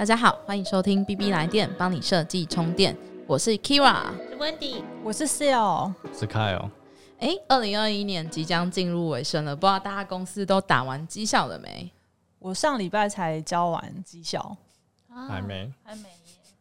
[0.00, 2.96] 大家好，欢迎收听 B B 来电，帮你设计充电。
[3.26, 6.70] 我是 Kira，是 Wendy，我是 Seal，是 Kyle。
[7.18, 11.92] 哎，二零二一年即将进入尾声了，不知道大家公司都打完绩效了没？
[12.38, 14.56] 我上礼拜才交完绩效，
[15.28, 16.08] 还没，还没，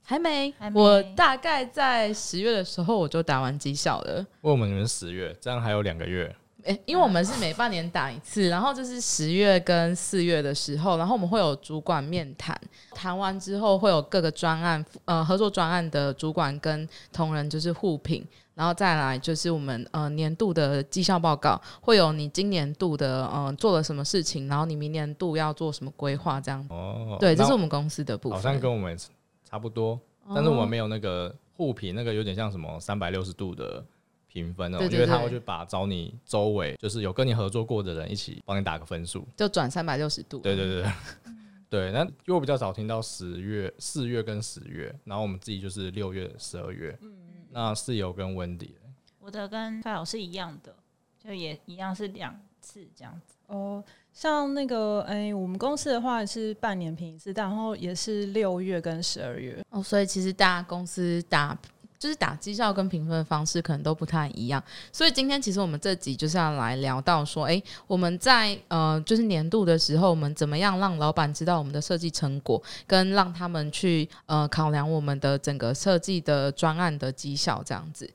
[0.03, 4.15] 还没，还没我大概在十月的时候我就打完绩效了。
[4.41, 6.35] 问我们你们十月，这样还有两个月。
[6.63, 12.59] 诶，因为我们是每半年打一次，然后就是十月跟四月的时候，然后我们会有主管面谈，
[12.91, 18.25] 谈完之后会有各个专案呃合作专案的主管跟同仁就是互评，
[18.55, 26.65] 然后再来就是我们呃年度的绩效报告，会有你今年度的呃做了什么事情，然后你明年度要做什么规划这样。
[26.69, 28.37] 哦，对，这是我们公司的部分。
[28.37, 28.97] 好像跟我们
[29.45, 29.97] 差不多，
[30.35, 33.83] 但是我们没有那个互评，那个有点像什么三百六十度的
[34.31, 39.27] 评分哦，对对对因为他会去把找你周围就是有跟你合作过的人一起帮你打个分数。
[39.35, 40.39] 就转三百六十度。
[40.39, 40.91] 对对对
[41.69, 41.91] 对。
[41.91, 46.97] 那因为我比较少听到十月、四月跟十月，然后我们自己就是六月、十二月。
[47.01, 47.13] 嗯
[47.51, 48.75] 那室友跟温迪，
[49.19, 50.71] 我的跟蔡老师一样的，
[51.17, 53.33] 就也一样是两次这样子。
[53.47, 59.59] 哦，像那个哎、我们公司的话是半年评一次，然后也是六月跟十二月。
[59.71, 61.57] 哦，所以其实大家公司打
[61.99, 64.63] 就是打绩效跟评分的方式可能都不太一样。
[64.91, 78.09] 所以今天其实我们这集就是要来聊到说，诶，我们在呃就是年度的时候，我们怎么样让老板知道我们的设计成果，跟让他们去呃考量我们的整个设计的专案的绩效这样子。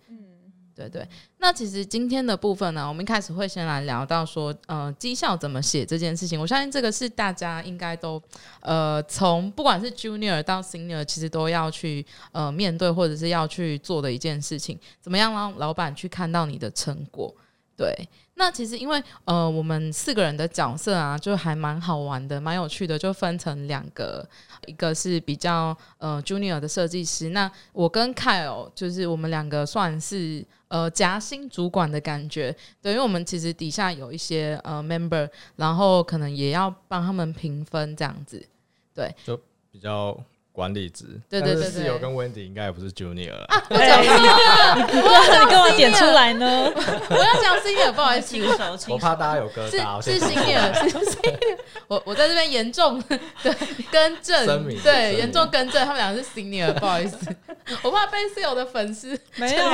[0.74, 1.06] 对对。
[1.38, 6.40] 那其实今天的部分呢，我们一开始会先来聊到说，呃，绩效怎么写这件事情。
[6.40, 8.20] 我相信这个是大家应该都
[8.60, 14.78] 呃，从不管是 junior 到 senior，其实都要去呃面对或者是要去做的一件事情。
[15.00, 17.34] 怎么样让老板去看到你的成果？
[17.76, 17.92] 对，
[18.36, 24.28] 那其实因为呃，我们四个人的角色啊，就还蛮好玩的，蛮有趣的，就分成两个，
[24.66, 38.44] 一个是比较呃 junior 的设计师，那我跟 Kyle 就是我们两个算是呃夹心主管的感觉，对，因为我们其实底下有一些呃 member，然后可能也要帮他们评分这样子，
[38.92, 40.18] 对，就比较
[40.54, 41.20] 管理职。
[41.28, 43.46] 对对对对室友跟温迪应该也不是 junior 了。
[43.70, 46.72] 我讲 senior，你干嘛点出来呢？
[47.10, 48.36] 我要讲 senior，不好意思
[48.88, 49.96] 我怕大家有疙是瘩。
[49.96, 53.52] 我是先 senior，是 senior， 我我在这边严重对
[53.90, 57.18] 更正，对严重更正，他们两个是 senior，不好意思，
[57.82, 59.64] 我怕被室友的粉丝 没有，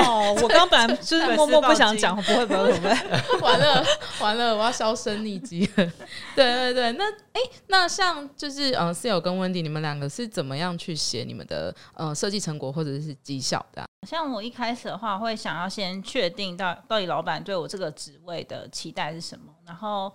[0.40, 2.96] 我刚本来就是默默不想讲，不会不会不会。
[3.40, 3.86] 完 完了
[4.20, 5.86] 完了，我要销声匿迹了。
[6.34, 20.12] 对对对，那哎、那像就是呃，室友跟温迪，你们两个是怎么样去写你们的呃设计成果或者是绩效的啊、像我一开始的话，会想要先确定到到底老板对我这个职位的期待是什么，然后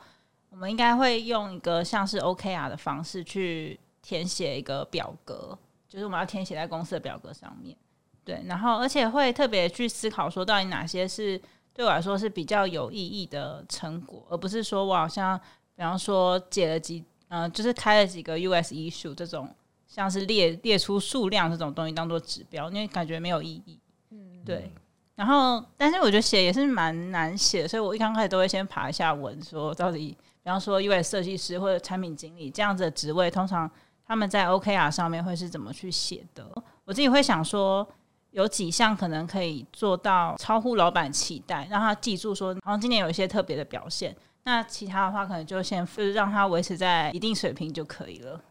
[0.49, 5.57] 我们应该会用一个像是 OKR 的方式去填写一个表格，
[5.87, 7.77] 就是我们要填写在公司的表格上面。
[8.23, 11.39] 对，然后而且会特别去思考说，到底哪些是
[11.71, 15.39] 对我来说是比较有意义的成果，而不是说我好像
[15.75, 19.53] 比方说解了几呃，就是开了几个 US 一数这种，
[19.95, 23.79] 像是列列出数量这种东西当做指标，因为感觉没有意义。
[24.09, 24.69] 嗯，对。
[25.15, 30.09] 然后，但是我觉得写也是蛮难写的，所以我一刚开始都会先爬一下文，说到底，
[30.43, 33.71] 比方说 US 设计师或者产品经理这样子的职位，通常
[34.05, 36.45] 他们在 OKR 上面会是怎么去写的？
[36.83, 37.87] 我自己会想说，
[38.31, 44.13] 有几项可能可以做到超乎老板期待，让他记住说，然后今年有一些特别的表现。
[44.43, 48.41] 那其他的话，可能就先就是让他维持在一定水平就可以了。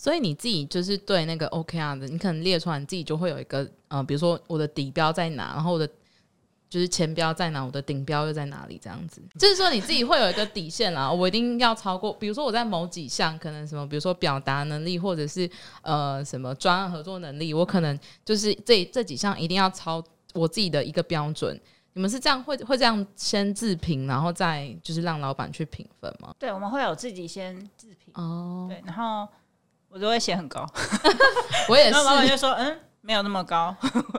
[0.00, 5.86] 所以你自己就是对那个 OKR 的，你可能列出来，你自己就会有一个呃，比如说我的底标在哪，然后我的
[6.70, 9.20] 就是前标在哪，我的顶标又在哪里，这样子。
[9.38, 15.46] 就是说你自己会有一个底线啦， 我一定要超过，比如说我在某几项可能什么，比如说表达能力或者是
[15.82, 21.60] 呃什么专案合作能力，我可能就是这这几项一定要超我自己的一个标准。
[21.92, 26.34] 你们是这样会会这样先自评，然后再就是让老板去评分吗？
[26.38, 29.28] 对，我们会有自己先自评，哦，对，然后
[29.90, 30.66] 我都会写很高，
[31.68, 31.90] 我也是。
[31.90, 33.74] 然后老板就说，嗯，没有那么高。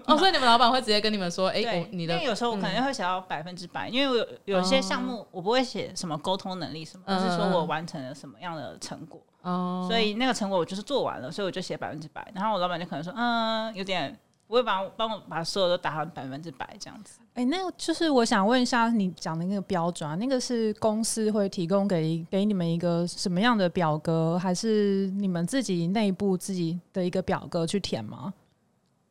[0.05, 4.15] 哦，所以你们老板会直接跟你们说， 哎、你的因为有时候我可能会写到百分之百，因为我
[4.45, 12.29] 有有些项目我不会写什么沟通能力什么，而是说我完成了什么样的成果，哦，所以那个成果我就是做完了，所以我就写百分之百。
[12.35, 14.17] 然后我老板就可能说，嗯，有点
[14.51, 17.21] 不会把我帮我把所有都打上百分之百这样子。
[17.35, 28.33] 哎、那就是我想问一下，你讲的那个标准啊，那个是公司会提供给给你们一个什么样的表格，还是你们自己内部自己的一个表格去填吗？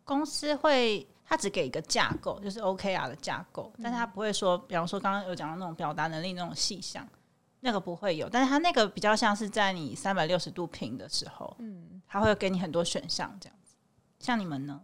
[0.05, 7.09] 公司会，他只给一个架构，就是 OKR 的架构，但是他不会说，比方说刚刚有讲到那种表达能力那种细项，
[7.61, 13.75] 那个不会有，但是它那个比较像是在你三百六十度平的时候，嗯，它会给你很多选项这样子。
[14.19, 14.79] 像你们呢？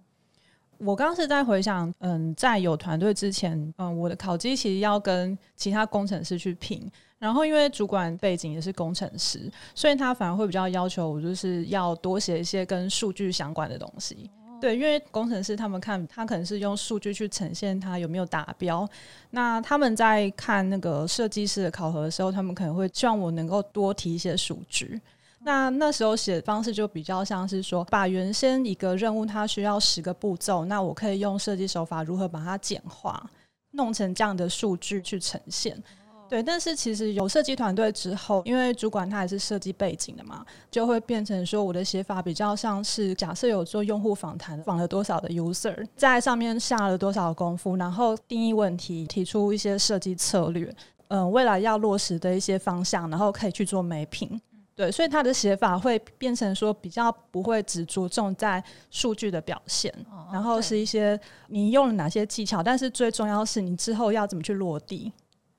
[0.78, 14.30] 我刚刚是在回想，嗯，在有团队之前，嗯，我的考绩其实要跟其他工程师去拼，然后因为主管背景也是工程师，所以他反而会比较要求我，就是要多写一些跟数据相关的东西。
[14.58, 18.88] 对，因为工程师他们看他可能是用数据去呈现他有没有达标，
[19.30, 24.98] 那他们在看那个设计师的考核的时候，他们可能会希望我能够多提一些数据。
[25.46, 33.30] 那那时候写的方式就比较像是说，把原先一个任务它需要十个步骤，那我可以用设计手法如何把它简化，
[33.70, 35.80] 弄成这样的数据去呈现。
[36.28, 50.74] 对，但是其实有设计团队之后，因为主管他也是设计背景的嘛，就会变成说我的写法比较像是假设有做用户访谈，访了多少的 user，在上面下了多少功夫，然后定义问题，提出一些设计策略，
[51.06, 54.40] 嗯，未来要落实的一些方向，然后可以去做美品。
[54.76, 59.90] 对，所以他的写法会变成说比较不会只着重在数据的表现，
[60.30, 61.18] 然后是一些
[61.48, 65.10] 你用了哪些技巧，但是最重要是你之后要怎么去落地。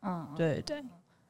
[0.03, 0.83] 嗯，对对。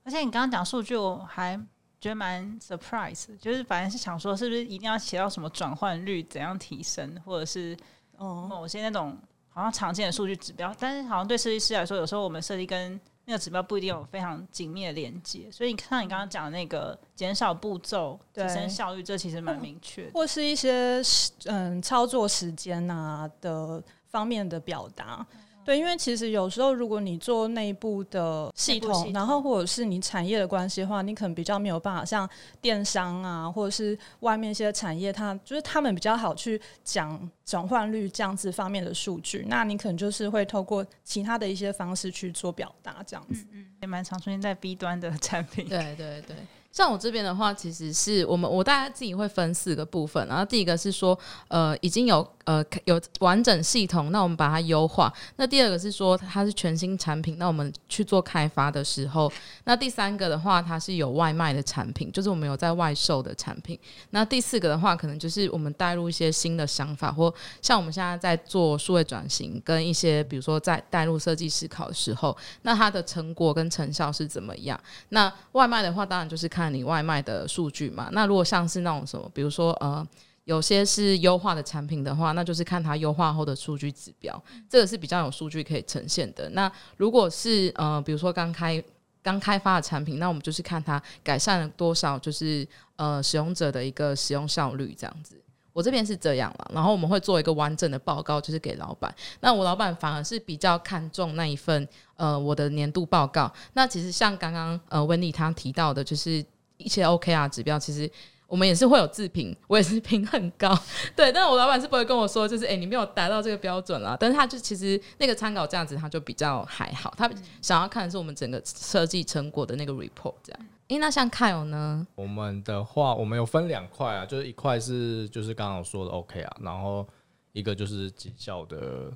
[0.04, 1.57] 而且你刚刚讲数据，我还
[2.01, 7.75] 觉得蛮 surprise，就是反正是想说，是不是一定要写到什么转换率怎样提升，或者是
[8.18, 9.18] 某些那种
[9.48, 13.00] 好像常见的数据指标，但是好像对设计师来说，有时候我们设计跟
[13.30, 20.10] 那个指标不一定有非常紧密的连接，所以你看你刚刚讲的那个减少步骤、提升效率，这其实蛮明确。
[20.14, 21.02] 或是一些
[21.46, 25.28] 嗯操作时间啊的方面的表达。
[25.68, 32.28] 对，因为其实有时候如果你做内部的系统，然后或者是你产业的关系的话，你可能比较没有办法像
[32.62, 39.46] 电商啊，或者是外面一些产业，它就是他们比较好去讲转换率这样子方面的数据。
[39.50, 45.68] 那你可能就是会透过其他的一些方式去做表达，这样子，嗯，也蛮常出现在 B 端的产品。
[45.68, 46.38] 对对对。
[46.78, 59.28] 像我这边的话，其实是我们我大概自己会分四个部分，然后第一个是说，呃，已经有呃有完整系统，那我们把它优化；那第二个是说它是全新产品，那我们去做开发的时候；
[59.64, 63.76] 那第三个的话，它是有外卖的产品，就是我们有在外售的产品；
[64.12, 74.80] 那第四个的话，可能就是我们带入一些新的想法，或像我们现在在做数位转型，跟一些比如说在带入设计思考的时候，那它的成果跟成效是怎么样？
[75.10, 76.67] 那外卖的话，当然就是看。
[76.74, 78.10] 你外卖的数据嘛？
[78.12, 80.06] 那如果像是那种什么，比如说呃，
[80.46, 86.50] 有些是优化的产品的话，那就是看它优化后的数据指标，这个是比较有数据可以呈现的。
[86.52, 88.81] 那如果是呃，比如说刚开
[89.22, 92.66] 刚开发的产品，那我们就是看它改善了多少，就是
[92.96, 95.36] 呃使用者的一个使用效率这样子。
[95.74, 99.14] 我这边是这样了，然后我们会做一个完整的报告，就是给老板。
[99.42, 101.86] 那我老板反而是比较看重那一份
[102.16, 103.52] 呃我的年度报告。
[103.74, 106.44] 那其实像刚刚呃温妮他提到的，就是。
[106.78, 108.10] 一些 OK 啊指标，其实
[108.48, 110.74] 我们也是会有自评，我也是 评很高，
[111.16, 111.32] 对。
[111.34, 114.16] 但是我老板是不会跟我说，就是哎，你没有达到这个标准啦。
[114.18, 117.14] 但是他就其实那个参考这样子，他就比较还好。
[117.18, 117.30] 他
[117.62, 120.66] 想要看的是我们整个设计成果的那个 report 这样。
[120.88, 122.08] 哎，那像 Kyle 呢？
[122.16, 127.06] 我们的话，我们有分两块啊，就是一块是就是刚刚说的 OK 啊然后
[127.52, 129.12] 一个就是绩效的，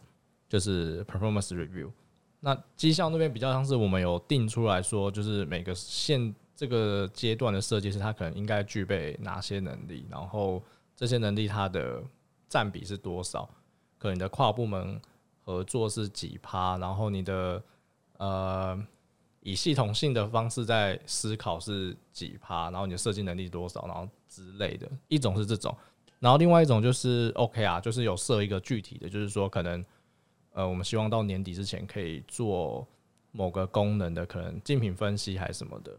[0.50, 1.90] 就是 performance review。
[2.42, 6.36] 那绩效那边比较像是我们有定出来说，就是每个线。
[6.62, 10.06] 这个阶段的设计师，他可能应该具备哪些能力？
[10.12, 10.62] 然后
[10.96, 12.03] 这些能力它的
[12.48, 13.50] 占比是多少？
[13.98, 15.01] 可能你的跨部门
[15.44, 16.77] 合作是几趴？
[16.77, 17.63] 然后你的
[18.20, 18.80] 呃
[19.39, 22.70] 以系统性的方式在思考是几趴？
[22.70, 23.88] 然后你的设计能力多少？
[23.88, 24.88] 然后之类的。
[25.08, 25.75] 一种是这种，
[26.20, 29.84] 然后另外一种就是 OK 啊，就是有设一个具体的，就是说可能
[30.53, 32.88] 呃我们希望到年底之前可以做
[33.32, 35.91] 某个功能的可能竞品分析还是什么的。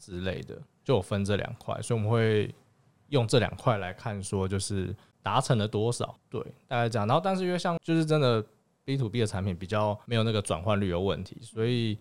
[0.00, 2.52] 之类的，就有分这两块，所以我们会
[3.10, 7.06] 用这两块来看，说就是达成了多少，对，大概这样。
[7.06, 8.42] 然后，但是因为像就是真的
[8.84, 11.98] B to B 的产品比较没有那个转换率有问题，所以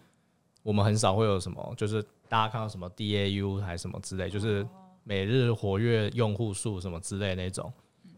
[0.63, 4.65] 我们很少会有什么，就是大家看到什么 DAU 还是什么之类，就是
[5.03, 7.71] 每日活跃用户数什么之类那种，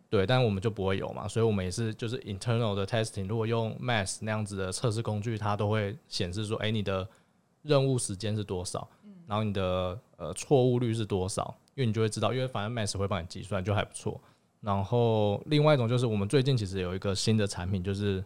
[0.10, 7.08] 对，但我们就不会有嘛，所以我们也是就是 internal 的 testing，如果用 Mass 那样子的测试工具，它都会显示说，哎，你的
[7.62, 8.88] 任务时间是多少。
[9.32, 11.56] 然后你的呃错误率是多少？
[11.74, 14.20] 因为你就会知道，因为反正 Max 会帮你计算，就还不错。
[14.60, 18.22] 然后另外一种就是，我们最近其实有一个新的产品，就是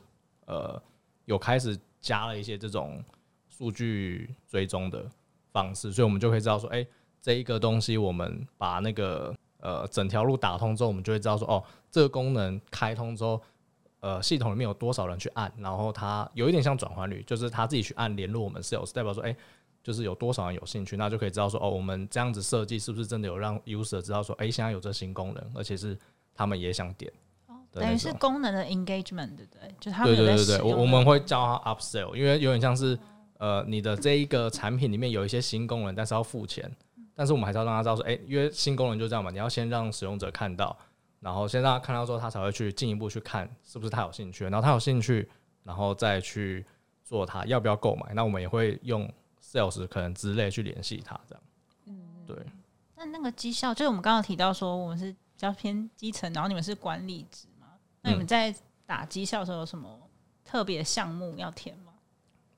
[0.47, 0.81] 呃
[1.25, 3.03] 有开始加了一些这种
[3.47, 5.07] 数据追踪的
[5.51, 6.83] 方式，所以我们就可以知道说，哎，
[7.21, 13.39] 这一个东西我们把那个呃整条路打通之后，我们就会知道说，哦，这个功能开通之后，
[13.99, 19.37] 呃系统里面有多少人去按，然后它有一点像转换率，就是他自己去按联络我们 Sales，代表说，哎。
[19.85, 25.95] 就是有多少人有兴趣，那就可以知道说哦，我们这样子设计是不是真的有让 user 知道说，哎、现在有这新功能，而且是
[26.33, 27.13] 他们也想点。
[27.45, 29.75] 哦等于是功能的 engagement，对不对？
[29.79, 32.97] 就是他们有在对对对我我们会叫它 upsell，因为有点像是
[33.37, 36.71] 呃，你的这一个产品里面有一些新功能，但是要付钱，
[37.13, 40.75] 但是我们还是要让他知道说，哎、因为新功能就这样嘛，你要先让使用者看到，
[41.19, 45.29] 然后先让他看到之后，他才会去进一步去看是不是他有兴趣，然后他有兴趣，
[45.63, 46.65] 然后再去
[47.03, 48.13] 做他要不要购买。
[48.13, 49.07] 那我们也会用
[49.55, 51.43] sales 可能之类去联系他，这样。
[51.85, 52.35] 嗯对，
[52.95, 57.67] 那那个绩效，就是我们刚刚提到说我们是比较偏基层，然后你们是管理职嘛？
[58.01, 58.53] 那你们嗯在
[58.85, 59.99] 打绩效的时候有什么
[60.43, 61.93] 特别项目要填吗？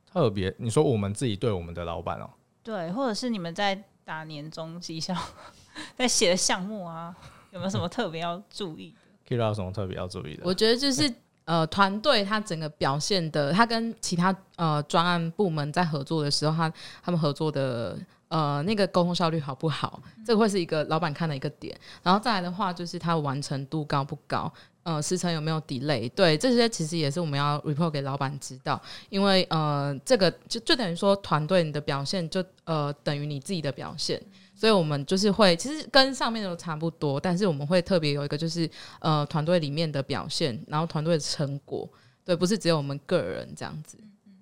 [0.05, 2.29] 特别你说我们自己对我们的老板哦、
[2.63, 5.13] 对，或者是你们在打年终绩效，
[5.95, 7.15] 在写的项目啊，
[7.51, 8.97] 有没有什么特别要注意的
[9.35, 10.43] ？Kira 有什么特别要注意的？
[10.45, 11.13] 我觉得就是
[11.47, 21.73] 呃，团队他整个表现的，他跟其他呃专案部门在合作的时候，他他们合作的呃那个沟通效率好不好，这个会是一个老板看的一个点。
[22.03, 24.51] 然后再来的话，就是它完成度高不高，
[24.83, 34.21] 呃，时程有没有 delay，对这些其实也是我们要 report 给老板知道，因为呃这个就就等于说团队你的表现就呃等于你自己的表现。
[34.57, 38.67] 所以我们就是会，其实跟上面都差不多，但是我们会特别有一个就是
[38.99, 41.87] 呃团队里面的表现，然后团队的成果，
[42.25, 44.33] 对，不是只有我们个人这样子嗯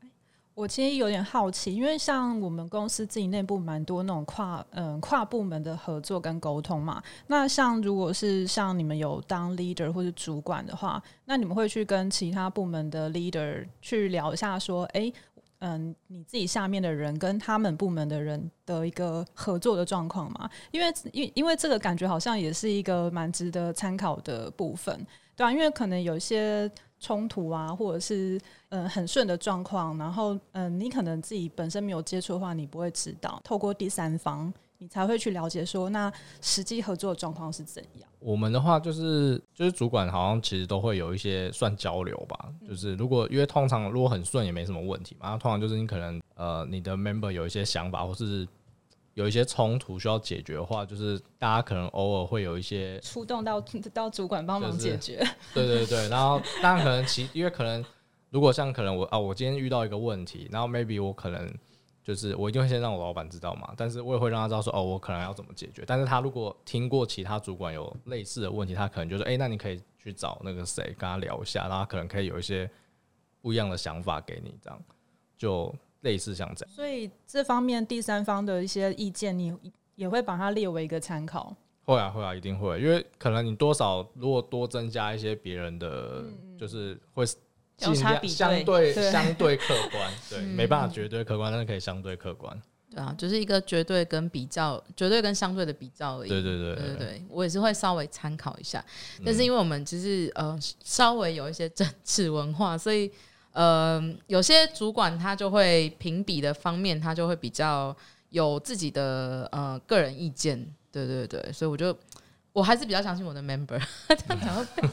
[0.00, 0.10] 嗯。
[0.54, 7.02] 我其实有点好奇，因为像我们公司自己内部蛮多那种跨嗯、跨部门的合作跟沟通嘛。
[7.26, 15.12] 那像如果是像你们有当 leader 或者主管的话，那你们会去跟其他部门的 leader 去聊一下，说，诶，
[15.60, 20.50] 嗯，你自己下面的人跟他们部门的人的一个合作的状况嘛？
[20.70, 28.40] 因为因因为这个感觉好像也是一个蛮值得参考的部分，对啊，因为可能有一些冲突啊，或者是
[28.70, 36.10] 嗯、很顺的状况，然后嗯、你可能自己本身没有接触的话，你不会知道，透过第三方，你才会去了解说那
[36.40, 38.08] 实际合作的状况是怎样。
[38.18, 48.46] 我们的话就是就是主管好像其实都会有一些算交流吧，就是如果因为通常如果很顺也没什么问题嘛，那通常就是你可能呃你的 member 有一些想法或是
[49.14, 53.60] 有一些冲突需要解决的话，就是大家可能偶尔会有一些 出动到
[53.92, 57.84] 到主管帮忙就是解决，对对对，然后当然可能其因为可能
[58.30, 61.52] 如果像可能我啊我今天遇到一个问题，然后 maybe 我可能
[62.02, 72.68] 就是我一定会先让我老板知道嘛，但是我也会让他知道说哦我可能要怎么解决，但是他如果听过其他主管有类似的问题，他可能就说哎、那你可以去找那个谁跟他聊一下，然后他可能可以有一些
[73.42, 74.82] 不一样的想法给你，这样
[75.36, 76.74] 就类似像这样。
[76.74, 79.54] 所以这方面第三方的一些意见，你
[79.94, 81.54] 也会把它列为一个参考。
[81.84, 86.24] 会啊会啊，一定会，因为可能你多少如果多增加一些别人的，
[86.58, 87.24] 就是会
[87.80, 90.48] 尽量交叉比对相对对相对客观，对， 嗯。
[90.54, 92.60] 没办法绝对客观，但是可以相对客观。
[92.92, 96.28] 对啊，就是一个绝对跟比较，绝对跟相对的比较而已。
[96.28, 98.84] 对对对对对对，我也是会稍微参考一下，
[99.18, 99.22] 嗯。
[99.24, 103.10] 但是因为我们就是呃稍微有一些政治文化，所以
[103.52, 107.96] 呃有些主管他就会评比的方面，他就会比较
[108.30, 110.58] 有自己的呃个人意见，
[110.90, 111.96] 对对对，所以我就
[112.52, 114.88] 我还是比较相信我的 member， 这样讲会被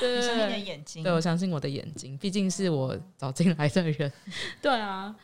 [0.00, 0.58] 对你相信你的。
[0.58, 4.12] 眼睛，对，我相信我的眼睛，毕竟是我找进来的人。
[4.62, 5.14] 对啊，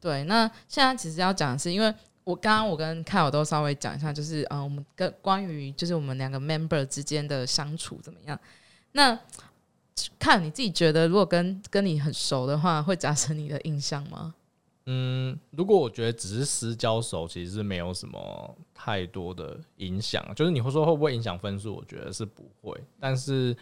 [0.00, 0.24] 对。
[0.24, 1.94] 那现在其实要讲的是，因为
[2.24, 8.38] 我刚刚我跟凯尔都稍微讲一下，就是嗯、呃我们跟关于就是我们两个 member 之间的相处怎么样？
[8.92, 9.18] 那
[10.18, 14.34] 看你自己觉得，如果跟跟你很熟的话，会加深你的印象吗？
[14.86, 20.22] 嗯，如果我觉得只是私交手，其实是没有什么太多的影响。
[20.34, 21.74] 就是你会说会不会影响分数？
[21.74, 22.78] 我觉得是不会。
[23.00, 23.56] 但是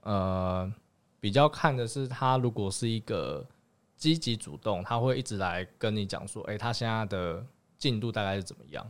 [0.00, 0.72] 呃，
[1.20, 3.46] 比较看的是他如果是一个
[3.94, 7.46] 积极主动，他会一直来跟你讲说，诶，他现在的
[7.76, 8.84] 进度大概是怎么样？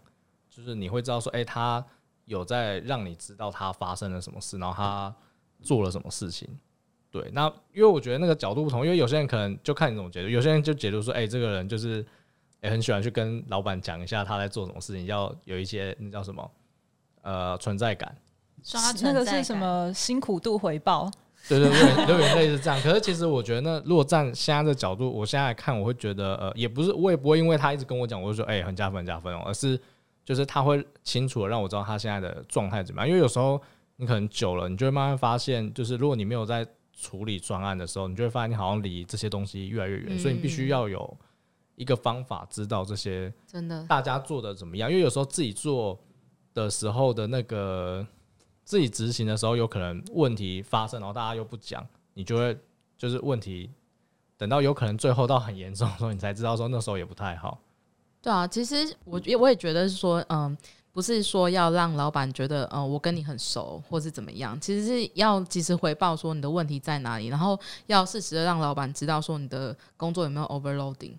[0.49, 1.85] 就是你会知道说，诶，他
[2.25, 5.15] 有在让你知道他发生了什么事，然后他
[5.63, 6.49] 做了什么事情。
[7.11, 12.05] 对，那因为我觉得那个角度不同，因为有些人可能就看你怎么解读，有些人就解读说，哎、这个人就是，
[12.61, 16.50] 哎、很喜欢去跟老板讲一下他在做什么事情，要有一些那叫什么，
[17.23, 18.15] 呃，存在感。
[18.62, 19.45] 刷那个存在感？
[19.45, 21.11] 是什么辛苦度回报？
[21.49, 22.79] 对对对，有点类似这样。
[22.83, 29.81] 可是其实我觉得那，如果站现在的角度，我现在看，我会觉得，呃，也不是，我也不会因为他一直跟我讲，我就说，哎、很加分，很加分哦，而是
[30.25, 33.09] 就是他会清楚的让我知道他现在的状态怎么样。
[33.09, 33.59] 因为有时候
[33.97, 36.67] 你可能久了，你就会慢慢发现，就是如果你没有在
[37.00, 41.17] 处理专案的时候，你就会发现你好像离这些东西越来越远，所以你必须要有
[41.76, 44.90] 一个方法知道这些真的，大家做的怎么样。
[44.90, 45.97] 因为有时候自己做
[46.52, 48.05] 的时候的那个
[48.64, 52.59] 自己执行的时候，有可能问题发生，然后大家又不讲，你就会
[52.97, 53.71] 就是问题
[54.37, 57.61] 等到有可能最后到很严重的时候，你才知道说那时候也不太好。
[58.21, 58.75] 对啊，其实
[59.05, 60.59] 我也我也觉得是说，嗯，
[60.99, 71.14] 不是说要让老板觉得，嗯，我跟你很熟，或是怎么样，其实是要及时回报说你的问题在哪里，然后要适时的让老板知道说你的工作有没有 overloading，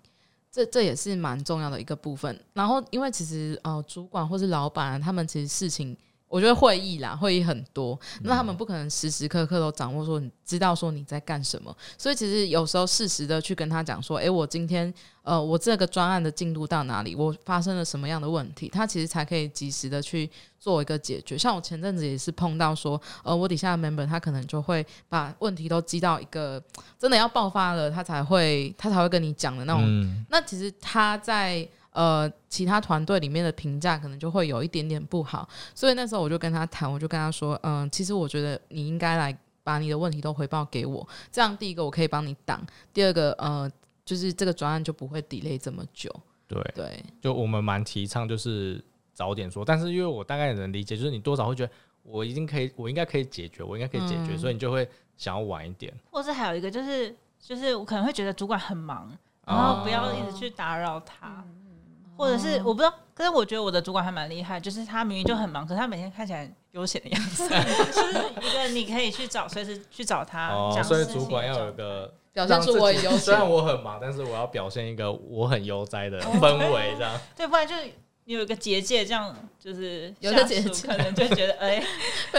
[0.52, 2.38] 这这也是蛮重要的一个部分。
[2.52, 5.96] 然后，因为其实呃，主管或是老板他们其实事情。
[6.30, 21.36] 我觉得会议啦，会议很多，那他们不可能时时刻刻都掌握说你知道说你在干什么，所以其实有时候适时的去跟他讲说，诶，我今天呃，我这个专案的进度到哪里，我发生了什么样的问题，他其实才可以及时的去做一个解决。
[21.36, 26.62] 像我前阵子也是碰到说，呃，我底下的 member 他可能就会把问题都积到一个
[26.96, 30.24] 真的要爆发了，他才会他才会跟你讲的那种。
[30.28, 31.68] 那其实他在。
[31.92, 43.70] 呃，其他团队里面的评价可能就会有一点点不好，所以那时候我就跟他谈，我就跟他说，嗯，其实我觉得你应该来把你的问题都回报给我，这样第一个我可以帮你挡，第二个呃，
[44.04, 46.14] 就是这个专案就不会 delay 这么久。
[46.46, 48.82] 对对，就我们蛮提倡就是
[49.12, 55.92] 早点说，但是因为我大概也能理解，就是你多少会觉得我已经可以，我应该可以解决，我应该可以解决，所以你就会想要晚一点。
[56.10, 59.10] 或是还有一个就是，就是我可能会觉得主管很忙，
[59.46, 61.44] 然后不要一直去打扰他。
[62.20, 70.48] 或者是我不知道，可是我觉得我的主管还蛮厉害，就是他明明就很忙，可是他每天看起来悠闲的样子， 就是一个你可以去找，随时去找他。
[70.48, 77.18] 哦，所以主管要有一个表现出我悠 闲，虽然我很忙，但是我要表现一个我很悠哉的氛围，这样。
[77.34, 77.90] 对，不然就是
[78.26, 81.82] 有一个结界，这样就是有个结界，可能就觉得 哎，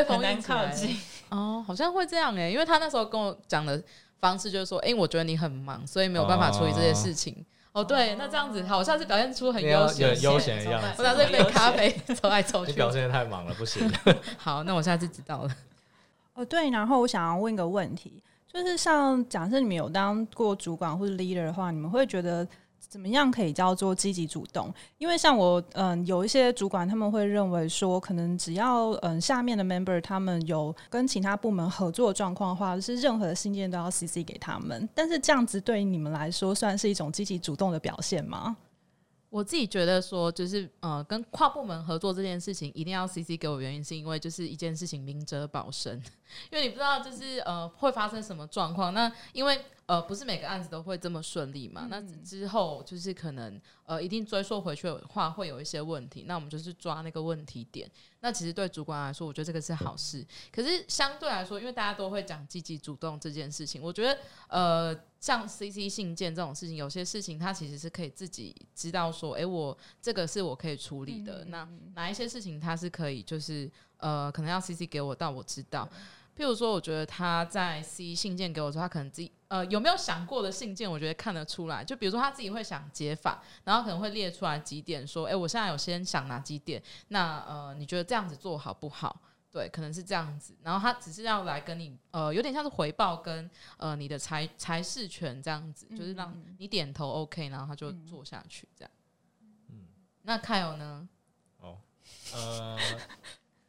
[0.07, 0.95] 很难靠近。
[1.29, 3.81] 哦，好像会这样哎，因为他那时候跟我讲的
[4.19, 7.33] 方式就是说，哎，我觉得你很忙，所以没有办法处理这些事情。
[7.33, 7.45] 哦，
[7.87, 10.87] 对，那这样子好我下次表现出很悠闲、悠闲的样子。
[10.97, 12.71] 我拿这杯咖啡走来走去。
[12.71, 13.91] 你表现的太忙了，不行。
[14.37, 15.55] 好，那我下次知道了。
[16.35, 22.47] 哦，对，然后我想要问一个问题，就是像假设你们有当过主管或者 leader 的话，你们会觉得？
[22.91, 24.69] 怎么样可以叫做积极主动？
[24.98, 34.89] 因为像我，嗯，有一些主管他们会认为说，可能只要嗯下面的 member 他们有跟其他部门合作状况的话，是任何的信件都要 CC 给他们。
[34.93, 38.58] 但是这样子对于你们来说，算是一种积极主动的表现吗？
[39.32, 45.98] 我自己觉得说，就是呃，跟跨部门合作这件事情一定要 CC 给我，原因是因为就是一件事情明哲保身，
[46.52, 48.94] 因为你不知道就是呃会发生什么状况。
[48.94, 57.89] 那因为呃不是每个案子都会这么顺利嘛，那之后就是可能呃一定追溯回去的话会有一些问题，那我们就是抓那个问题点。
[58.21, 60.25] 那其实对主管来说，我觉得这个是好事。
[60.51, 64.97] 可是相对来说，因为大家都会讲积极主动这件事情，我觉得呃。
[65.21, 71.45] 像 CC 信件这种事情，有些事情他其实是可以自己知道说，哎，我这个是我可以处理的。
[71.45, 75.88] 那哪一些事情他是可以，就是呃，可能要 CC 给我，但我知道。
[76.41, 81.84] 譬如说，我觉得他在 C 信件给我说，他可能自己呃有没有想过的信件，我觉得看得出来。
[81.84, 89.21] 就比如说他自己会想解法，然后可能会列出来几点，说，哎，我现在有先想哪几点，那呃，你觉得这样子做好不好？
[89.51, 98.91] 对，可能是这样子，然后他只是要来跟你，呃，有点像是回报跟呃你的财财事权这样子，就是让你点头 OK，然后他就做下去这样。
[99.69, 99.86] 嗯，
[100.23, 101.08] 那凯友呢？
[101.60, 101.77] 哦，
[102.34, 102.75] 呃，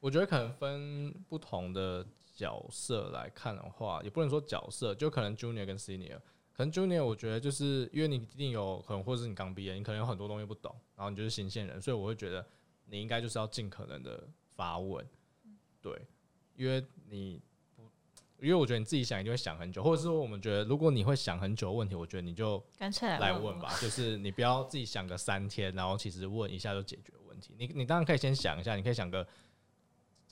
[0.00, 2.06] 我觉得可能分不同的
[2.42, 6.18] 角色来看的话，也不能说角色，就可能 Junior 跟 Senior，
[6.52, 12.44] 可能 Junior 我觉得就是因为你一定有可能，或者是你刚毕业，你可能有很多东西不懂，然后你就是新鲜人，所以我会觉得
[12.86, 15.06] 你应该就是要尽可能的发问。
[15.80, 15.92] 对，
[16.56, 17.40] 因为你
[17.76, 17.82] 不，
[18.40, 27.54] 因为我觉得你自己想一定会想很久，或者是说我们觉得如果你会想很久的问题，我觉得你就干脆来问吧，就是你不要自己想个三天，然后其实问一下就解决问题。
[27.56, 29.26] 你你当然可以先想一下，你可以想个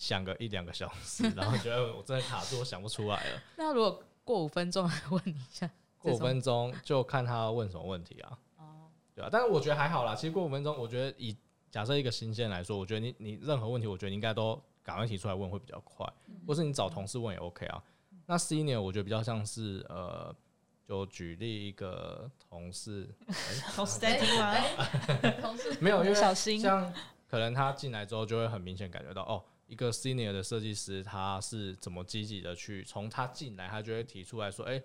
[0.01, 3.43] 想个一两个小时，然后觉得我真的卡住，我想不出来了。
[3.57, 8.39] 那如果过五分钟来问你一下，过五分钟就看他问什么问题啊？
[8.57, 10.17] 哦，对啊，但是我觉得还好啦。
[10.17, 11.37] 其实过五分钟，我觉得以
[11.71, 14.61] 假设一个新鲜来说，我觉得你你任何问题，我觉得你应该都。
[14.83, 16.11] 赶快提出来问会比较快，
[16.47, 17.81] 或是你找同事问也 OK 啊。
[18.27, 20.35] 那 Senior 我觉得比较像是呃，
[20.89, 23.07] 就举例一个同事，
[23.77, 24.55] 同事在听吗？
[25.43, 26.59] 同事没有，因为小心。
[26.59, 26.93] 像
[27.29, 34.83] 可能他进来之后就会很明显感觉到，哦，一个 Senior 的设计师他是怎么积极的去从他进来，他就会提出来说，哎，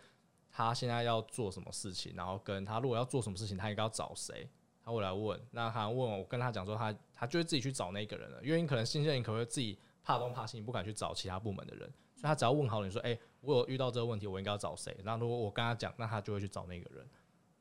[0.52, 4.48] 他现在要做什么事情，然后跟他如果要做什么事情，他应该要找谁。
[4.84, 14.96] 他会来问，那他问我，我跟他讲说，他他就会自己去找那个人了，因为你可能新鲜你可能会自己怕东怕西，你不敢去找其他部门的人，所以他只要问好你说，哎，我有遇到这个问题，我应该要找谁？
[15.04, 17.04] 那如果我跟他讲，那他就会去找那个人，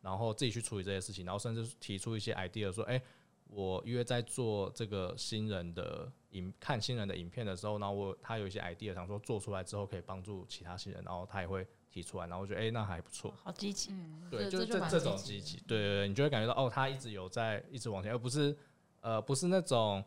[0.02, 3.00] 然后自己去处理这些事情，然后甚至提出一些 idea，说，哎，
[3.46, 13.32] 我约在做这个新人的影看新人的影片的时候，然后我他有一些 idea 想说做出来之后可以帮助其他新人，然后他也会提出来，然后我觉得哎、那还不错。
[13.42, 13.92] 好积极，
[14.30, 18.56] 对，就是这这这种积极对对对，你就会感觉到哦，他一直有在一直往前，而不是
[19.00, 20.04] 呃不是那种，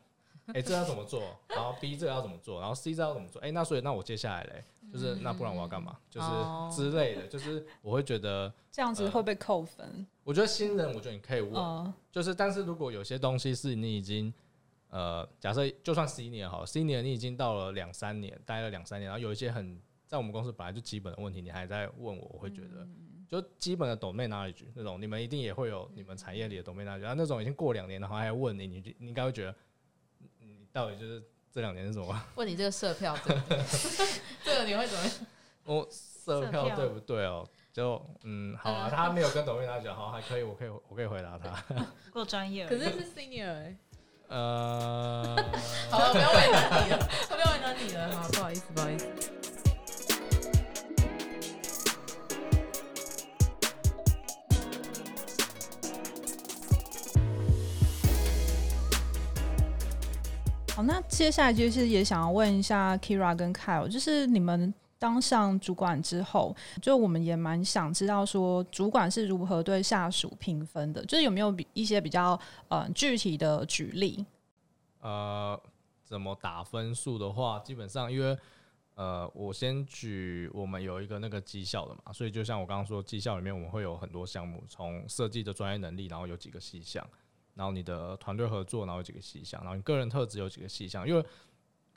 [0.47, 10.05] 哎、这要怎么做，然后 B 这个要怎么做，然后 C 这要怎么做，哎、那所以那我接下来嘞，就是那不然我要干嘛，就是哦之类的，就是我会觉得， 这样子会被扣分。
[10.23, 14.33] 我觉得新人，我觉得你可以问，嗯，就是但是如果有些东西是你已经。
[14.89, 22.87] 呃，假设就算 senior 好，senior 你已经到了两三年，待了两三年，然后有一些很在我们公司本来就基本的问题，你还在问我，我会觉得，
[23.27, 29.55] 就基本的 domain knowledge 那种，你们一定也会有你们产业里的 domain knowledge，然后那种已经过两年，然后还问你，你就你应该会觉得，
[30.39, 31.21] 你你到底就是
[31.51, 32.21] 这两年是什么？
[32.35, 33.63] 问你这个社票对不对？
[34.45, 35.13] 这个你会怎么样？
[35.65, 37.45] 哦，色色票票对不对哦？
[37.73, 41.85] 就嗯，好啊，他没有跟 domain knowledge 好，还可以，我可以我可以回答他。
[42.11, 42.65] 够专业。
[42.65, 43.77] 可是是 senior 哎、
[44.29, 45.35] 呃，
[45.89, 49.05] 好了，不要为难你了，不要为难你了，好，不好意思，不好意思。
[60.75, 74.25] 好，那接下来就是也想要问一下 Kira 跟 Kyle，就是你们当上主管之后，就我们也蛮想知道说，主管是如何对下属评分的，就是有没有比一些比较呃具体的举例？
[75.01, 75.59] 呃，
[76.03, 78.37] 怎么打分数的话，基本上因为
[78.95, 87.07] 呃，我先举我们有一个那个绩效的嘛，所以就像我刚刚说，绩效里面我们会有很多项目，从设计的专业能力，然后有几个细项，
[87.53, 91.23] 然后你的团队合作，然后有几个细项，然后你个人特质有几个细项，因为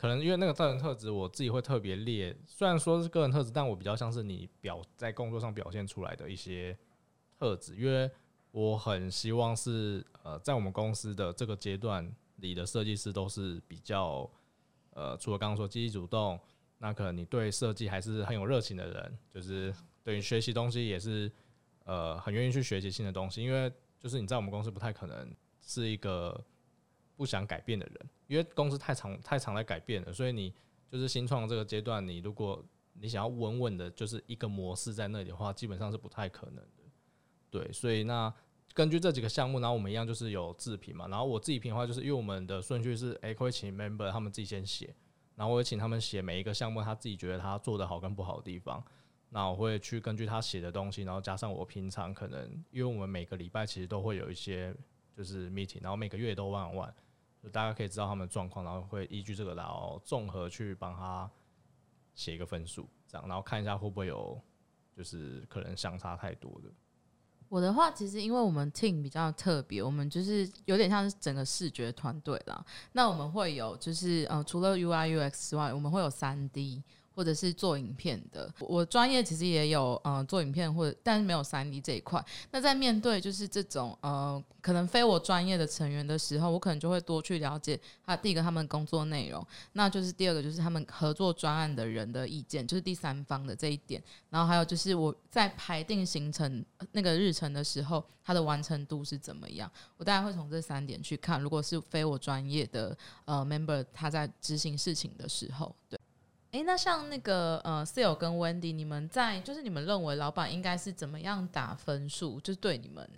[0.00, 6.74] 可能因为那个个人特质，我自己会特别列，虽然说是个人特质，但我比较像是你表在工作上表现出来的一些
[7.38, 8.10] 特质，因为
[8.50, 14.26] 我很希望是呃，在我们公司的这个阶段里的设计师都是比较
[14.94, 16.40] 呃，除了刚刚说积极主动，
[16.78, 19.70] 那可能你对设计还是很有热情的人，就是
[20.02, 21.30] 对于学习东西也是
[21.84, 26.42] 呃很愿意去学习新的东西，因为就是你在我们公司不太可能是一个
[27.16, 30.54] 不想改变的人，因为公司太常太常在改变了，所以你
[30.88, 36.84] 就是新创这个阶段，你如果你想要稳稳的，就是一个模式在那里的话，基本上是不太可能的。
[37.50, 38.32] 对，所以那
[38.72, 44.94] 根据这几个项目，然后我们一样就是有自评嘛，然后我自己评的话，就是因为我们的顺序是，诶、会请 member 他们自己先写，
[45.34, 48.80] 然后我会请他们写每一个项目他自己觉得他做的好跟不好的地方，
[49.30, 54.72] 那我会去根据他写的东西，然后加上我平常可能，因为我们每个礼拜其实都会有一些
[55.16, 56.94] 就是 meeting，然后每个月都万万
[57.42, 61.30] 就大家可以知道他们的状况，然后会依据这个然后综合去帮他
[62.14, 64.40] 写一个分数，这样，然后看一下会不会有
[64.94, 66.70] 就是可能相差太多的。
[67.48, 72.64] 我的话，其实因为我们 team 比较特别，我们就是有点像是整个视觉团队啦。
[72.92, 76.80] 那我们会有就是呃，除了 UI UX 之外，我们会有三 D
[77.20, 78.50] 或者是做影片的。
[78.60, 82.24] 我专业其实也有呃做影片或者，但是没有三 D 这一块。
[82.50, 94.02] 那在面对就是这种呃可能非我专业的成员的时候，我可能就会多去了解他第一个他们工作内容，那就是第二个就是他们合作专案的人的意见，就是第三方的这一点。
[94.30, 99.70] 然后还有就是我在排定行程那个日程的时候，它的完成度是怎么样？
[99.98, 101.38] 我大概会从这三点去看。
[101.38, 106.00] 如果是非我专业的呃 member，他在执行事情的时候，对。
[106.52, 112.40] 诶，那像那个呃 Seal 跟 Wendy，你们在就是你们认为老板应该是怎么样打分数？
[112.40, 113.08] 就是对你们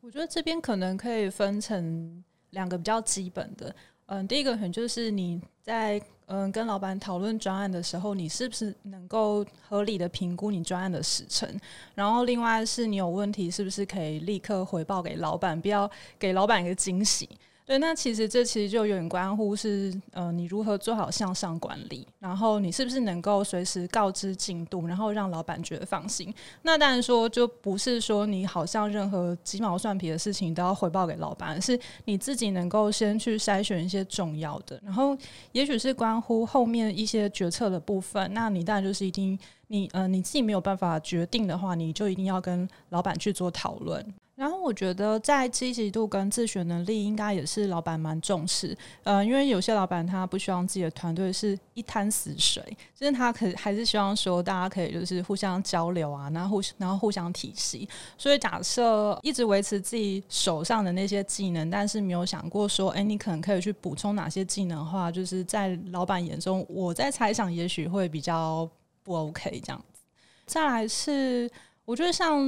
[0.00, 3.74] 我觉得这边可能可以分成两个比较基本的，
[4.06, 11.48] 嗯，第一个可能就是你在嗯跟老板讨论专案的时候，你是不是能够合理的评估你专案的时程，
[11.94, 17.28] 然后另外是你有问题是不是可以立刻回报给老板，不要给老板一个惊喜。
[17.66, 26.32] 对，那其实这其实就有点关乎是，呃，你如何做好向上管理，然后你是不是能够随时告知进度，然后让老板觉得放心。
[26.62, 35.18] 那当然说，就不是说你好像任何鸡毛蒜皮的事情都要回报给老板，是你自己能够先去筛选一些重要的，然后
[35.50, 44.14] 也许是关乎后面一些决策的部分，那你当然就是一定你呃你自己没有办法决定的话，你就一定要跟老板去做讨论。
[44.36, 48.76] 然后我觉得在积极度跟自学能力，应该也是老板蛮重视。
[49.02, 52.62] 呃，因为有些老板他不希望自己的团队是一滩死水，
[52.94, 57.88] 就是他可还是希望说大家可以就是互相交流啊，然后互然后互相体系。
[58.18, 68.68] 所以假设一直维持自己手上的那些技能，但是没有想过说，哎，你可能可以去补充哪些技能的话，就是在老板眼中，我在猜想也许会比较
[69.02, 70.02] 不 OK 这样子。
[70.44, 71.50] 再来是，
[71.86, 72.38] 我觉得像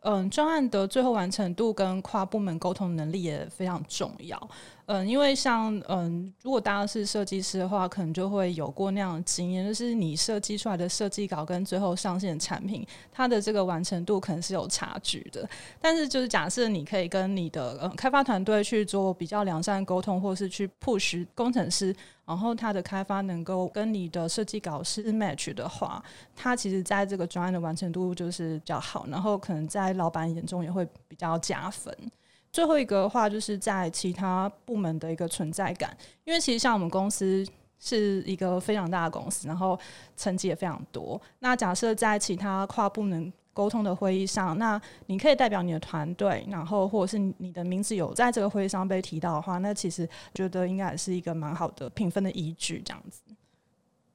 [0.00, 4.48] 嗯，专案的最后完成度跟跨部门沟通能力也非常重要。
[4.86, 15.48] 嗯，因为像嗯，如果大家是设计师的话，可能就会有过那样的经验，就是你设计出来的设计稿跟最后上线的产品，它的这个完成度可能是有差距的。
[15.80, 21.92] 但是，就是假设你可以跟你的嗯开发团队去做比较良善沟通，或是去 push 工程师，
[22.24, 26.00] 然后他的开发能够跟你的设计稿是 match 的话，
[26.36, 31.92] 他其实在这个专案的完成度就是比较好，然后可能在老板眼中也会比较加分。
[32.56, 37.46] 最后一个的话，就是在其他部门的一个存在感，因为其实像我们公司
[37.78, 39.78] 是一个非常大的公司，然后
[40.16, 41.20] 层级也非常多。
[41.40, 53.20] 那假设在其他跨部门沟通的会议上，那你可以代表你的团队，然后或者是你的名字有在这个会议上被提到的话，那其实觉得应该也是一个蛮好的评分的依据，这样子。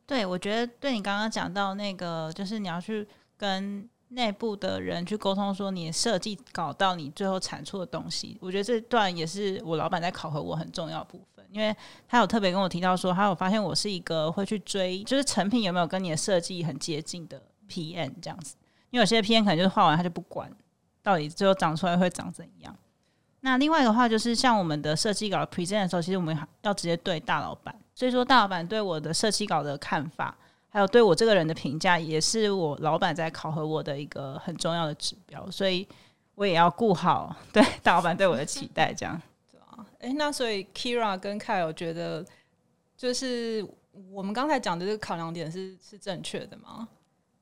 [0.07, 3.87] 对，我觉得对你刚刚讲到那个，就是你要去跟。
[4.13, 11.73] 内部的人去沟通，说你设计搞到你最后产出的东西，我觉得这段也是我老板在考核我很重要部分，因为
[12.09, 18.55] 他有特别跟我提到说，他有发现我是一个会去追，就是成品有没有跟你的设计很接近的 PM 这样子，
[18.89, 20.51] 因为有些 PM 可能就是画完他就不管，
[21.01, 22.75] 到底最后长出来会长怎样。
[23.39, 30.37] 那另外的话，就是像我们的设计稿 present 的时候，其实我们要直接对大老板，所以说大老板对我的设计稿的看法。
[30.73, 35.85] 还有对我这个人的评价，也是我老板在考核我的一个很重要的指标，所以
[36.35, 39.85] 我也要顾好对大老板对我的期待，这样 对啊。
[39.99, 42.25] 哎，那所以 Kira 跟 Kyle 觉得，
[42.95, 43.67] 就是
[44.09, 46.87] 我们刚才讲的这个考量点是是正确的吗？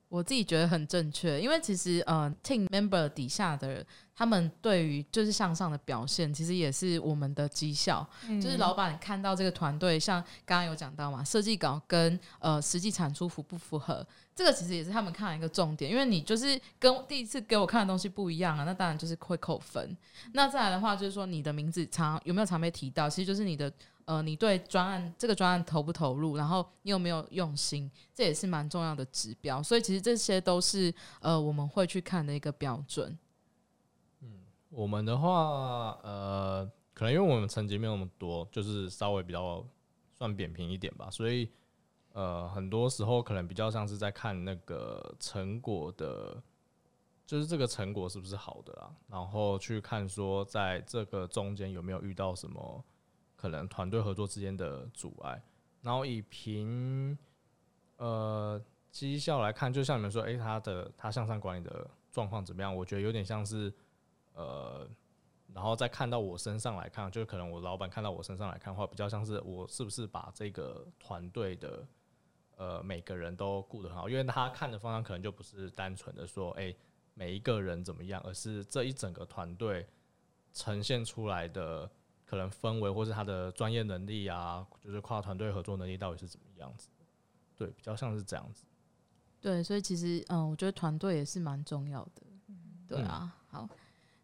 [0.09, 3.85] 我自己觉得很正确，因为其实呃，team member 底下的
[4.19, 8.05] 他们对于就是向上的表现，其实也是我们的绩效。
[8.41, 14.05] 就是老板看到这个团队，像刚刚有讲到嘛，设计稿跟呃实际产出符不符合，
[14.35, 15.89] 这个其实也是他们看一个重点。
[15.89, 19.95] 因为你就是跟第一次给我看的东西不一样啊，那当然就是会扣分。
[20.33, 23.71] 那再来的话，就是说你的名字常有没有常被提到，其实就是你的。
[24.05, 29.61] 呃，你对专案这个专案投不投入，然后你有没有用心，这也是蛮重要的指标。
[29.61, 33.15] 所以其实这些都是呃我们会去看的一个标准。
[34.69, 39.65] 我们的话，呃，可能因为我们成绩没有那么多，就是稍微比较
[40.13, 41.49] 算扁平一点吧，所以
[42.13, 46.41] 呃很多时候可能比较像是在看那个成果的，
[47.25, 52.83] 就是这个成果是不是好的啊，然后去看说在这个中间有没有遇到什么。
[53.41, 55.41] 可能团队合作之间的阻碍，
[55.81, 57.17] 然后以评
[57.95, 62.75] 呃绩效来看，就像你们说，诶，他的他向上管理的状况怎么样？
[62.75, 63.73] 我觉得有点像是
[64.39, 64.87] 呃，
[65.53, 71.87] 然后再看到我身上来看，就是可能我老板看到我身上来看的话，比较像是我是不是把这个团队的
[72.55, 76.75] 呃每个人都顾得很好，因为他看的方向可能就不是单纯的说，诶，
[77.13, 79.87] 每一个人怎么样，而是这一整个团队
[80.53, 81.89] 呈现出来的。
[82.29, 86.87] 可能氛围或是他的专业能力啊，就是跨团队合作能力到底是怎么样子？
[87.55, 88.65] 对，比较像是这样子。
[89.41, 92.21] 对，所以其实嗯，我觉得团队也是蛮重要的。
[92.87, 93.67] 对啊，好。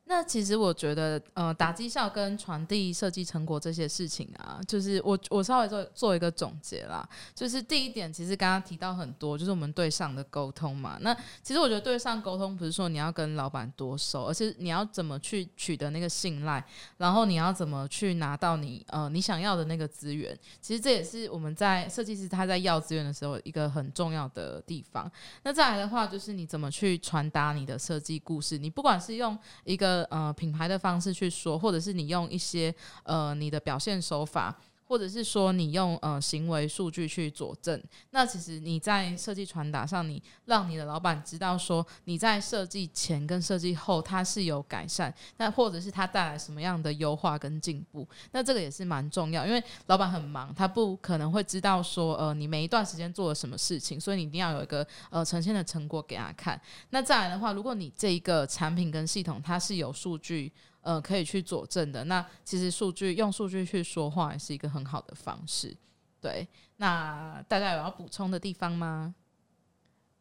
[0.07, 7.07] 那其实我觉得，呃，打绩效跟传递设计成果这些事情啊，就是我我稍微做做一个总结啦。
[7.33, 10.97] 就是第一点，其实刚刚提到很多，就是我们对上的沟通嘛。
[11.01, 16.63] 那其实我觉得对上沟通不是说你要跟老板多熟，而是你要怎么去取得那个信赖，
[16.97, 20.37] 然后你要怎么去拿到你呃你想要的那个资源。
[20.61, 25.11] 其实这也是我们在设计师他在要资源的时候一个很重要的地方。
[25.41, 28.59] 那再来的话，就是你怎么去传达你的设计故事。
[28.59, 34.55] 你不管是用一个呃，品牌的方式去说，或者是你用一些呃你的表现手法。
[34.87, 56.59] 或者是说你用呃行为数据去佐证，那其实你在设计传达上，你让你的老板知道说你在设计前跟设计后它是有改善，那或者是它带来什么样的优化跟进步，那这个也是蛮重要，因为老板很忙，他不可能会知道说呃你每一段时间做了什么事情，所以你一定要有一个呃呈现的成果给他看。
[56.91, 60.51] 那再来的话，如果你这一个产品跟系统它是有数据。
[60.85, 62.03] 呃，可以去佐证的。
[62.03, 65.75] 那其实数据用数据去说话也是一个很好的方式。
[66.21, 69.15] 对，那大家有要补充的地方吗？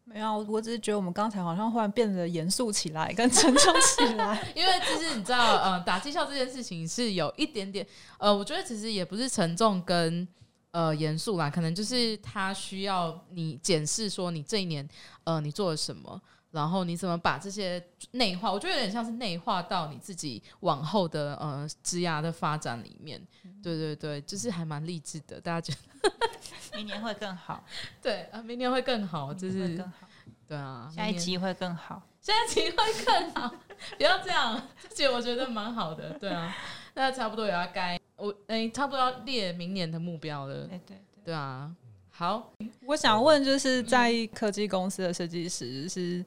[0.05, 4.43] 没有，我只是觉得我们刚才好像忽然变得严肃起来，跟沉重起来。
[4.57, 10.27] 因为其实你知道，呃，打绩效这件事情是有一点点，呃，我觉得其实也不是沉重跟
[10.71, 14.89] 呃严肃啦，可能就是他需要你检视说你这一年
[15.25, 16.19] 呃你做了什么。
[16.55, 18.53] 然后你怎么把这些内化？
[18.53, 23.21] 我觉得有点像是内化到你自己往后的呃职涯的发展里面。
[23.61, 25.41] 对对对，就是还蛮励志的。
[25.41, 26.13] 大家觉得
[26.77, 27.65] 明年会更好？
[28.01, 30.07] 对啊，明年会更好，就是更好。
[30.47, 32.01] 对啊，下一集会更好。
[32.21, 33.55] 下一集会更好，
[33.99, 36.55] 不要这样，这集我觉得蛮好的，对啊，
[36.95, 41.75] 那差不多也要该我哎、差不多要列明年的目标了，对对对，对啊，
[42.11, 42.53] 好，
[42.87, 46.25] 我想问，就是在科技公司的设计师，是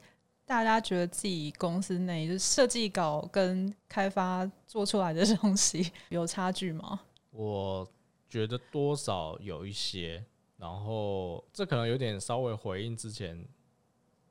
[0.48, 7.02] 大家觉得自己公司内就是设计稿跟开发做出来的东西有差距吗？
[7.30, 7.86] 我
[8.30, 10.24] 觉得多少有一些，
[10.56, 13.46] 然后这可能有点稍微回应之前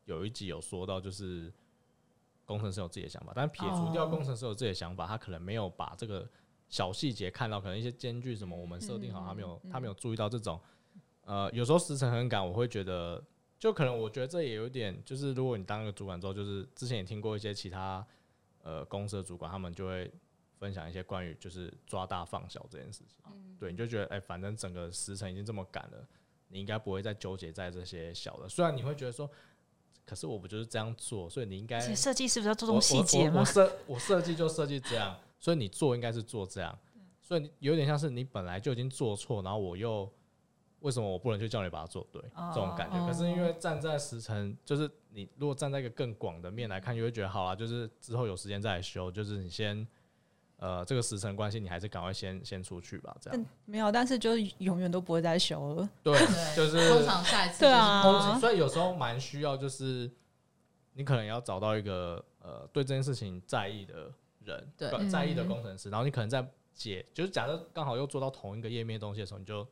[0.06, 1.53] 有一集有说到，就是
[2.45, 6.27] 工程师有自己的想法，但撇除掉工程师有自己的想法，他可能没有把这个
[6.67, 10.60] 小细节看到，可能一些间距什么我们设定好，他没有他没有注意到这种，
[11.25, 13.23] 呃，有时候时辰很赶，我会觉得。
[13.60, 18.06] 就可能我觉得这也有点，就是如果你当个主管之后，就是之前也听过一些其他
[18.62, 20.12] 呃公司的主管，他们就会
[20.60, 23.24] 分享一些关于就是抓大放小这件事情。
[23.60, 26.08] 对，你就觉得哎、反正整个时辰已经这么赶了，
[26.50, 28.48] 你应该不会再纠结在这些小的。
[28.48, 29.28] 虽然你会觉得说，
[30.06, 33.46] 可是我不就是这样做，所以你应该设计是不是要注重细节吗我？
[33.46, 36.78] 设我设计就设计这样，所以你做应该是做这样，
[37.22, 40.08] 所以你有点像是你本来就已经做错，然后我又
[40.80, 43.06] 为什么我不能去叫你把它做对、哦这种感觉？
[43.06, 49.88] 可是因为站在时辰，就是你如果站在一个更广的面来看，就会觉得好啊，就是之后有时间再来修，就是你先。
[50.60, 53.46] 呃，这个时辰关系，你还是赶快先先出去吧，这样。
[53.66, 55.88] 没有，但是就是永远都不会再修了。
[56.02, 56.18] 对，
[56.58, 60.10] 就是通常下一次对啊所以有时候蛮需要，就是
[60.94, 64.12] 你可能要找到一个呃对这件事情在意的
[64.46, 69.63] 人，对在意的嗯工程师，然后你可能在解，就是假设刚好又做到同一个页面东西的时候，你就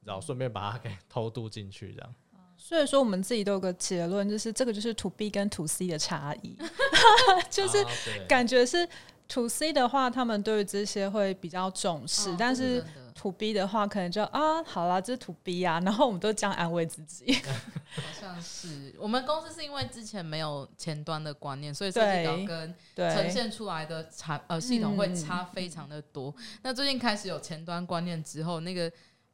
[0.00, 2.14] 你知道顺便把它给 偷渡进去，这样。
[2.56, 6.54] 所以说，我们自己都有个结论，就是这个就是 to B 跟 to C 的差异，
[7.48, 7.82] 就是
[8.28, 8.86] 感觉是
[9.28, 12.84] to C 的话，他们对于这些会比较重视，哦但是
[13.14, 17.32] to B 的话，可能就啊，好啦，这是 to B 啊，然后我们都这样安慰自己。
[17.96, 26.34] 好像是我们公司是因为之前没有前端的观念，所以设计稿跟，呈现出来的产呃系统会差非常的多。
[26.62, 28.90] 那最近开始有前端观念之后，那个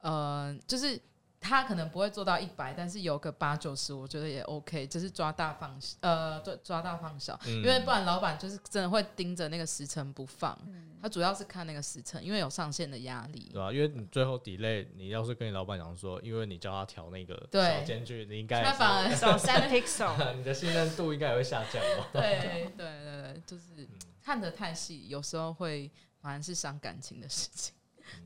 [0.07, 1.01] 呃就是。
[1.39, 10.59] 他可能不会做到一百，但是有个八九十，我觉得也 OK，就是抓大放呃，对，抓大放小，嗯因为不然老板就是真的会盯着那个时辰不放。
[11.01, 13.63] 他主要是看那个时辰，因为有上限的压力对。
[13.63, 22.09] 吧、因为你最后 delay，你要是跟你老板讲说，因为你叫他调那个对小间距，你应该他反而少三 pixel， 你的信任度应该也会下降吧？
[22.15, 23.87] 对对对对，就是
[24.21, 25.89] 看得太细，有时候会
[26.19, 27.75] 反而是伤感情的事情。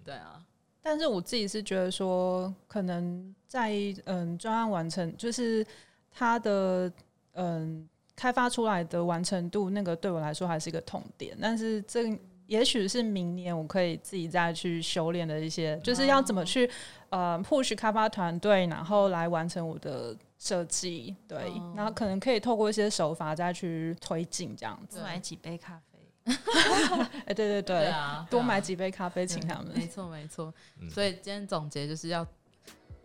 [0.05, 0.43] 对啊，
[0.83, 3.73] 但是我自己是觉得说，可能在
[4.05, 5.65] 嗯专案完成，就是
[6.11, 6.91] 它的
[7.35, 11.37] 嗯开发出来的完成度，那个对我来说还是一个痛点。
[11.41, 16.69] 但是这也许是明年我可以自己再去修炼的一些，就是要怎么去
[17.11, 24.97] 呃 push 开发团队，然后来完成我的设计，对，哦然后可能可以透过一些手法再去推进这样子。
[24.97, 25.90] 多买几杯咖啡。
[27.27, 29.73] 哎、对对对，对啊，多买几杯咖啡请他们。
[29.75, 30.53] 没错没错。
[30.81, 32.27] 嗯所以今天总结就是要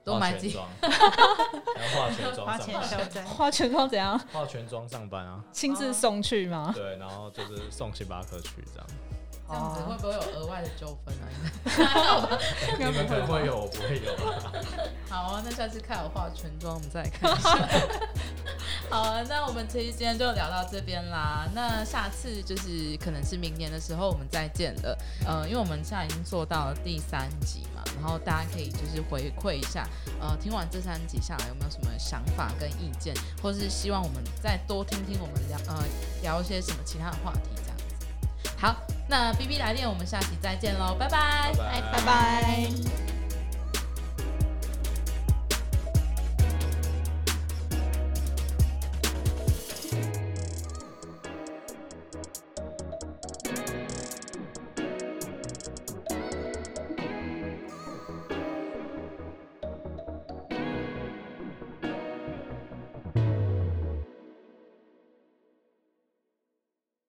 [0.04, 0.96] 多买几，化全妆，
[1.76, 4.18] 然后化全妆花，钱消灾，化全妆怎样？
[4.32, 6.72] 化全妆上班啊，亲自送去吗？
[6.76, 8.88] 对，然后就是送星巴克去这样。
[9.48, 11.26] 这样子会不会有额外的纠纷啊？
[12.78, 14.52] 你们可能会有，我不会有啊。
[15.08, 17.50] 好啊，那下次看我化全妆，我们再来看一下。
[18.90, 21.48] 好啊，那我们其实今天就聊到这边啦。
[21.54, 24.98] 那下次就是可能是明年的时候我们再见了。
[25.26, 29.88] 呃，因为我们现在已经做到了第三集嘛，然后大家可以就是回馈一下，
[30.20, 35.84] 呃，听完这三集下来有没有什么想法跟意见，或是希望我们再多听听我们聊呃
[36.22, 37.64] 聊一些什么其他的话题。
[38.58, 38.76] 好，
[39.08, 41.52] 那 B B 来电，我们下期再见喽，拜拜。
[41.58, 43.14] 拜拜拜。